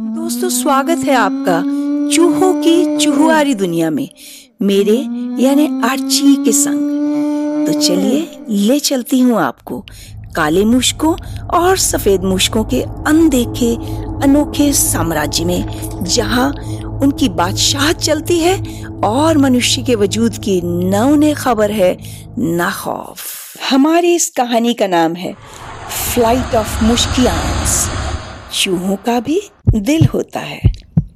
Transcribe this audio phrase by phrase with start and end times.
[0.00, 1.60] दोस्तों, स्वागत है आपका
[2.10, 4.08] चूहों की चूहुआरी दुनिया में,
[4.62, 4.96] मेरे
[5.42, 9.80] यानी आर्ची के संग। तो चलिए, ले चलती हूँ आपको
[10.36, 11.14] काले मुश्कों
[11.58, 13.74] और सफ़ेद मुश्कों के अनदेखे,
[14.24, 16.50] अनोखे साम्राज्य में, जहाँ
[17.02, 18.56] उनकी बादशाह चलती है
[19.04, 21.96] और मनुष्य के वजूद की न उन्हें खबर है,
[22.38, 23.28] न खौफ।
[23.70, 25.34] हमारी इस कहानी का नाम है
[26.14, 27.88] फ़्लाइट ऑफ़ मुश्कियान्स
[28.52, 29.40] चूहों का भी
[29.74, 30.60] दिल होता है।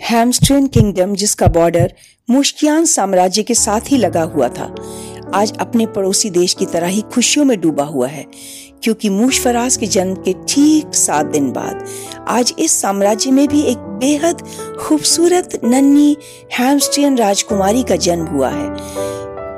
[0.00, 1.92] हैमस्ट्रिन किंगडम जिसका बॉर्डर
[2.28, 4.74] मुश्कियान साम्राज्य के साथ ही लगा हुआ था,
[5.34, 8.24] आज अपने पड़ोसी देश की तरह ही खुशियों में डूबा हुआ है,
[8.82, 11.84] क्योंकि मुशफराज के जन्म के ठीक सात दिन बाद,
[12.28, 14.42] आज इस साम्राज्य में भी एक बेहद
[14.78, 16.16] खूबसूरत नन्ही
[16.58, 18.68] हैमस्ट्रियन राजकुमारी का जन्म हुआ है।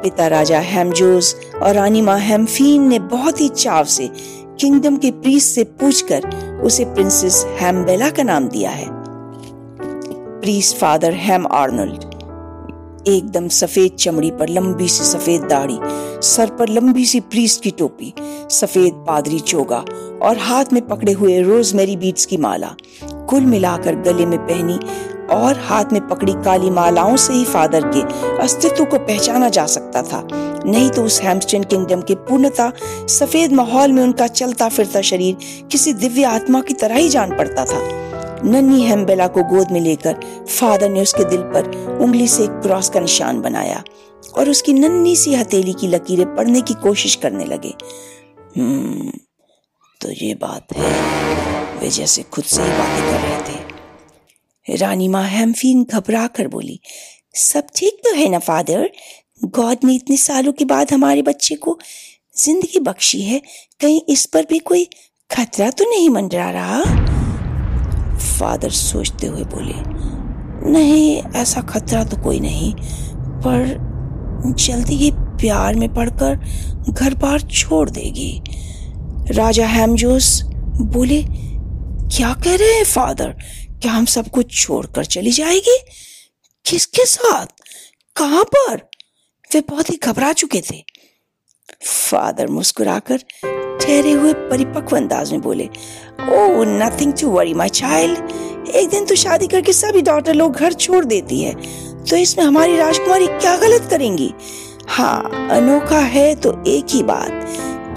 [0.02, 4.10] पिता राजा हेमजोस और रानी माँ हेमफीन ने बहुत ही चाव से
[4.60, 8.86] किंगडम के प्रीस से पूछकर उसे प्रिंसेस हेमबेला का नाम दिया है।
[10.40, 12.04] प्रीस फादर हेम आर्नल्ड
[13.08, 15.78] एकदम सफ़ेद चमड़ी पर लंबी सी सफ़ेद दाढ़ी,
[16.22, 18.12] सर पर लंबी सी प्रीस्ट की टोपी,
[18.50, 19.84] सफ़ेद पादरी चोगा
[20.22, 22.74] और हाथ में पकड़े हुए रोजमेरी बीट्स की माला,
[23.28, 24.78] कुल मिलाकर गले में पहनी
[25.34, 28.02] और हाथ में पकड़ी काली मालाओं से ही फादर के
[28.42, 30.26] अस्तित्व को पहचाना जा सकता था।
[30.66, 32.72] नहीं तो उस हैमस्टन किंगडम के पूर्णता
[33.08, 37.64] सफ़ेद माहौल में उनका चलता फिरता शरीर किसी दिव्य आत्मा की तरह ही जान पड़ता
[37.64, 37.80] था।
[38.44, 42.90] नन्ही हेम्बेला को गोद में लेकर फादर ने उसके दिल पर उंगली से एक क्रॉस
[42.90, 43.82] का निशान बनाया
[44.36, 47.74] और उसकी नन्ही सी हथेली की लकीरें पढ़ने की कोशिश करने लगे।
[48.56, 49.10] हम्म
[50.00, 50.92] तो ये बात है।
[51.78, 56.80] वे जैसे खुद से ही बातें कर रहे थे। रानी माँ हेमफीन घबरा कर बोली,
[57.34, 58.90] सब ठीक तो है ना, फादर?
[59.44, 61.78] गॉड ने इतने सालों के बाद हमारे बच्चे को
[62.36, 63.40] ज़िंदगी बख्शी है।
[63.80, 64.84] कहीं इस पर भी कोई
[65.30, 66.82] खतरा तो नहीं मंडरा रहा?
[68.18, 69.74] फादर सोचते हुए बोले,
[70.72, 72.72] नहीं, ऐसा खतरा तो कोई नहीं,
[73.38, 76.36] पर जल्दी ही प्यार में पड़कर
[76.90, 78.42] घर बार छोड़ देगी।
[79.30, 80.40] राजा हेमजोस
[80.92, 81.22] बोले,
[82.08, 83.36] क्या कह रहे हैं फादर?
[83.82, 85.78] क्या हम सब कुछ छोड़कर चली जाएगी?
[86.66, 87.46] किसके साथ?
[88.16, 88.87] कहाँ पर?
[89.54, 90.82] वे बहुत ही घबरा चुके थे।
[91.86, 93.18] फादर मुस्कुराकर
[93.80, 99.14] ठहरे हुए परिपक्व अंदाज में बोले ओ nothing to worry my child एक दिन तो
[99.14, 101.54] शादी करके सभी डॉटर लोग घर छोड़ देती है
[102.04, 104.32] तो इसमें हमारी राजकुमारी क्या गलत करेंगी?
[104.88, 107.30] हाँ अनोखा है तो एक ही बात,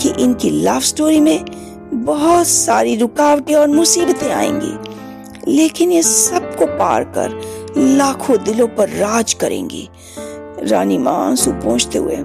[0.01, 1.45] कि इनकी लव स्टोरी में
[2.06, 7.40] बहुत सारी रुकावटें और मुसीबतें आएँगी। लेकिन ये सबको पार कर
[7.78, 9.88] लाखों दिलों पर राज करेंगी।
[10.63, 12.16] रानी माँ आँसू पहुँचते हुए,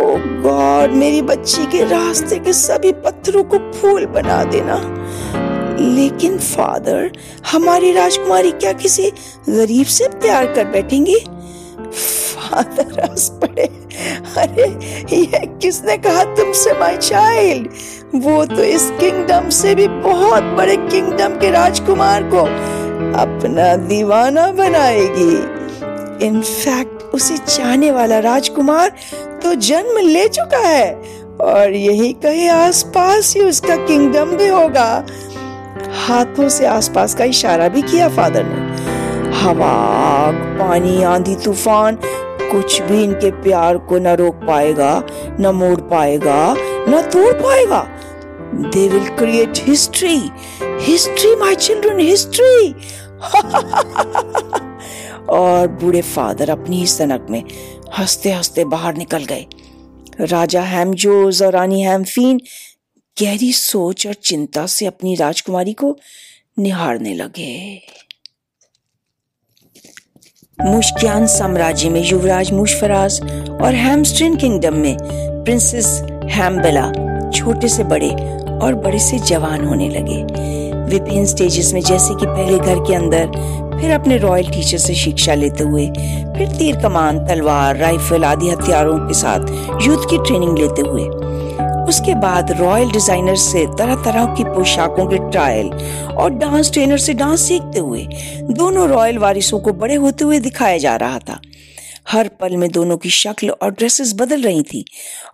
[0.00, 4.76] ओ गॉड, मेरी बच्ची के रास्ते के सभी पत्थरों को फूल बना देना।
[5.80, 7.10] लेकिन फादर,
[7.52, 9.10] हमारी राजकुमारी क्या किसी
[9.48, 11.18] गरीब से प्यार कर बैठेंगी?
[11.84, 13.66] फादर, हंस पड़े।
[14.36, 14.68] अरे
[15.16, 17.68] ये किसने कहा तुमसे माय चाइल्ड
[18.14, 22.42] वो तो इस किंगडम से भी बहुत बड़े किंगडम के राजकुमार को
[23.20, 25.32] अपना दीवाना बनाएगी।
[26.26, 28.92] इनफैक्ट उसे चाहने वाला राजकुमार
[29.42, 30.92] तो जन्म ले चुका है।
[31.42, 34.88] और यही कहीं आसपास ही उसका किंगडम भी होगा।
[36.06, 38.58] हाथों से आसपास का इशारा भी किया फादर ने।
[39.36, 39.72] हवा
[40.58, 41.98] पानी, आंधी, तूफ़ान,
[42.42, 44.92] कुछ भी इनके प्यार को न रोक पाएगा,
[45.40, 46.54] न मोड़ पाएगा,
[46.88, 47.86] न तोड़ पाएगा।
[48.54, 50.18] They will create history
[50.80, 52.74] history my children history
[55.30, 57.42] और बूढ़े फादर अपनी ही सनक में
[57.98, 59.46] हँसते हँसते बाहर निकल गए।
[60.20, 62.40] राजा हैमजोज और रानी हैमफीन
[63.16, 65.96] गहरी सोच और चिंता से अपनी राजकुमारी को
[66.58, 67.82] निहारने लगे।
[70.60, 73.20] मुश्कियान साम्राज्य में युवराज, मुशफराज
[73.62, 74.96] और हैमस्ट्रिन किंगडम में
[75.44, 75.86] प्रिंसेस
[76.30, 76.90] हैमबेला
[77.30, 78.10] छोटे से बड़े
[78.62, 80.59] और बड़े से जवान होने लगे।
[80.90, 83.26] विभिन्न स्टेजेस में जैसे कि पहले घर के अंदर,
[83.80, 85.86] फिर अपने रॉयल टीचर से शिक्षा लेते हुए,
[86.36, 91.08] फिर तीर कमान, तलवार राइफल आदि हथियारों के साथ युद्ध की ट्रेनिंग लेते हुए।
[91.88, 95.70] उसके बाद रॉयल डिज़ाइनर से तरह तरह की पोशाकों के ट्रायल
[96.14, 98.06] और डांस ट्रेनर से डांस सीखते हुए,
[98.50, 101.40] दोनों रॉयल वारिसों को बड़े होते हुए दिखाया जा रहा था।
[102.08, 104.84] हर पल में दोनों की शक्ल और ड्रेसेस बदल रही थी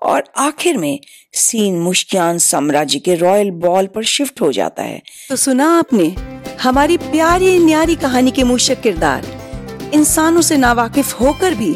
[0.02, 0.98] और आखिर में
[1.32, 6.14] सीन मुश्कियान साम्राज्य के रॉयल बॉल पर शिफ्ट हो जाता है। तो सुना आपने,
[6.62, 9.26] हमारी प्यारी न्यारी कहानी के मूशक किरदार,
[9.94, 11.74] इंसानों से नावाकिफ होकर भी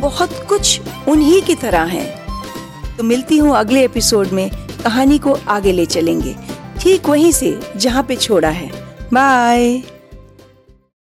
[0.00, 4.50] बहुत कुछ उन्हीं की तरह हैं। तो मिलती हूँ अगले एपिसोड में,
[4.84, 6.36] कहानी को आगे ले चलेंगे।
[6.80, 8.70] ठीक वहीं से, जहाँ पे छोड़ा है।
[9.12, 9.82] बाय।